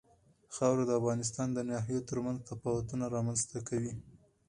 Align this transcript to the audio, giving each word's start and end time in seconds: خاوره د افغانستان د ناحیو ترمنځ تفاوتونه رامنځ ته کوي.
خاوره 0.55 0.83
د 0.87 0.91
افغانستان 0.99 1.47
د 1.53 1.59
ناحیو 1.69 2.07
ترمنځ 2.09 2.39
تفاوتونه 2.49 3.05
رامنځ 3.15 3.41
ته 3.51 3.57
کوي. 3.69 3.93